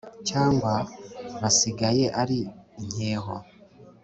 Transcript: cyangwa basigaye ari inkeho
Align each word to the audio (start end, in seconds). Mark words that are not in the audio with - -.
cyangwa 0.29 0.73
basigaye 1.41 2.05
ari 2.21 2.39
inkeho 2.81 3.35